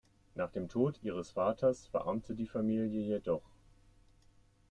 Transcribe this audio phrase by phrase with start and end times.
[0.33, 3.43] Nach dem Tod ihres Vaters verarmte die Familie jedoch.